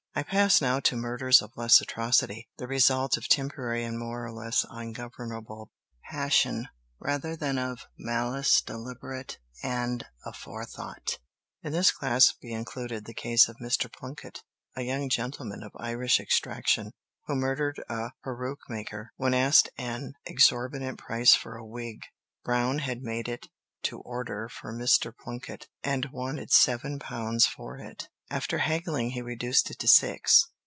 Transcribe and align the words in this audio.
I 0.13 0.23
pass 0.23 0.59
now 0.61 0.81
to 0.81 0.97
murders 0.97 1.41
of 1.41 1.55
less 1.55 1.79
atrocity, 1.79 2.49
the 2.57 2.67
result 2.67 3.15
of 3.15 3.29
temporary 3.29 3.85
and 3.85 3.97
more 3.97 4.25
or 4.25 4.31
less 4.33 4.65
ungovernable 4.69 5.71
passion, 6.11 6.67
rather 6.99 7.37
than 7.37 7.57
of 7.57 7.87
malice 7.97 8.61
deliberate 8.61 9.37
and 9.63 10.03
aforethought. 10.25 11.17
In 11.63 11.71
this 11.71 11.91
class 11.91 12.27
must 12.27 12.41
be 12.41 12.51
included 12.51 13.05
the 13.05 13.13
case 13.13 13.47
of 13.47 13.55
Mr. 13.63 13.89
Plunkett, 13.91 14.43
a 14.75 14.81
young 14.81 15.07
gentleman 15.07 15.63
of 15.63 15.71
Irish 15.77 16.19
extraction, 16.19 16.91
who 17.27 17.35
murdered 17.35 17.81
a 17.87 18.11
peruke 18.21 18.69
maker, 18.69 19.13
when 19.15 19.33
asked 19.33 19.69
an 19.77 20.13
exorbitant 20.25 20.99
price 20.99 21.33
for 21.35 21.55
a 21.55 21.65
wig. 21.65 22.01
Brown 22.43 22.79
had 22.79 23.01
made 23.01 23.29
it 23.29 23.47
to 23.83 24.01
order 24.01 24.49
for 24.49 24.73
Mr. 24.73 25.13
Plunkett, 25.17 25.69
and 25.85 26.09
wanted 26.11 26.51
seven 26.51 26.99
pounds 26.99 27.47
for 27.47 27.77
it. 27.77 28.09
After 28.29 28.59
haggling 28.59 29.09
he 29.09 29.21
reduced 29.21 29.69
it 29.71 29.79
to 29.79 29.89
six. 29.89 30.45